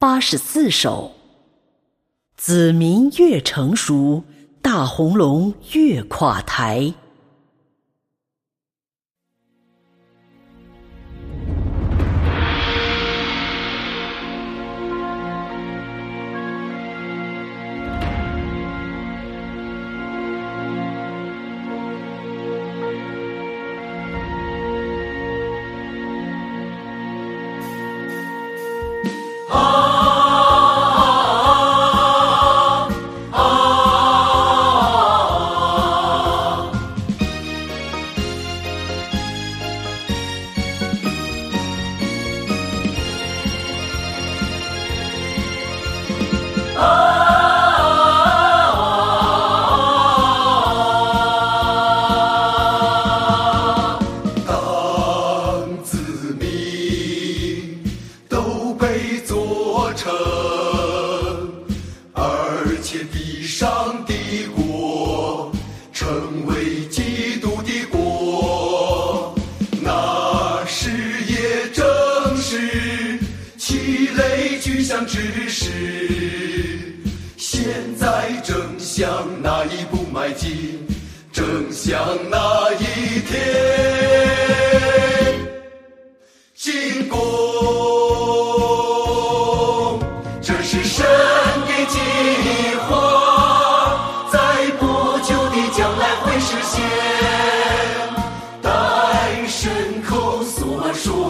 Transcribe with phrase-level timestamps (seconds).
[0.00, 1.10] 八十四首。
[2.36, 4.22] 子民越成熟，
[4.62, 6.94] 大红龙越垮台。
[62.82, 64.14] 且地上的
[64.54, 65.52] 国
[65.92, 69.34] 成为基督的国，
[69.82, 70.90] 那时
[71.26, 73.18] 也正是
[73.56, 75.66] 其类具象之时。
[77.36, 77.62] 现
[77.96, 80.86] 在正向那一步迈进，
[81.32, 81.98] 正向
[82.30, 83.36] 那一天
[86.54, 87.77] 进攻。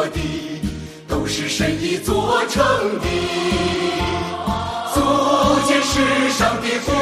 [0.00, 0.18] 所说的，
[1.06, 2.64] 都是神已做成
[3.00, 3.06] 的。
[4.94, 5.00] 足
[5.66, 6.96] 见世上的风，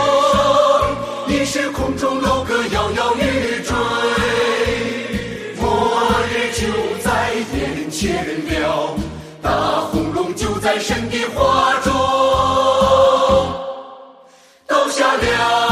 [1.28, 3.72] 已是空中楼阁摇摇欲坠。
[5.60, 5.62] 末
[6.28, 6.66] 日就
[7.00, 8.96] 在眼前了，
[9.40, 9.48] 大
[9.92, 11.92] 红龙就在神的画中
[14.66, 15.67] 倒下了。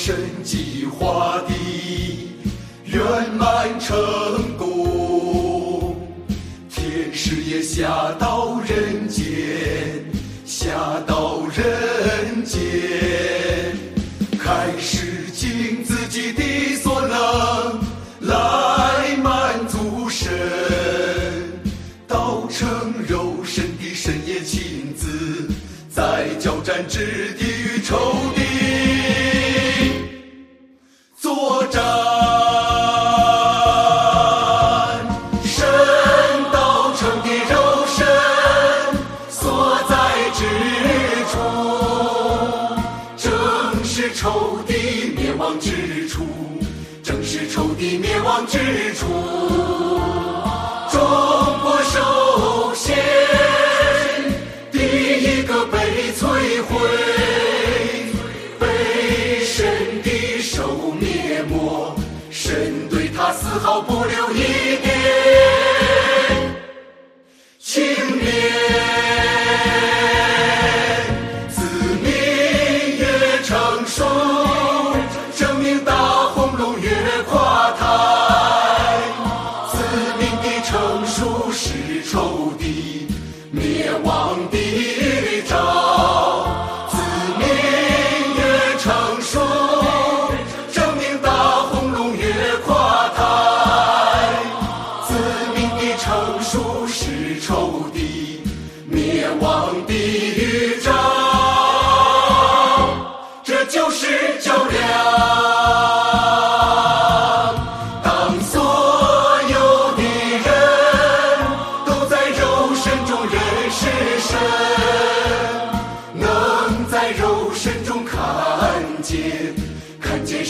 [0.00, 0.14] 神
[0.44, 1.54] 计划的
[2.84, 3.02] 圆
[3.36, 5.96] 满成功，
[6.70, 9.26] 天使也下到人间，
[10.46, 10.70] 下
[11.04, 12.60] 到人间，
[14.38, 17.80] 开始尽自己的所能
[18.20, 20.30] 来满足神，
[22.06, 25.50] 道成肉身的神也亲自
[25.90, 28.14] 在交战之地与仇
[47.98, 48.58] 灭亡之
[48.94, 49.06] 处。
[50.90, 51.00] 中
[51.62, 52.96] 国首先
[54.72, 55.76] 第一个被
[56.12, 56.78] 摧毁，
[58.58, 61.94] 被神的手灭没，
[62.30, 64.77] 神对他丝毫不留一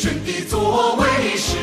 [0.00, 1.56] 神的作为是，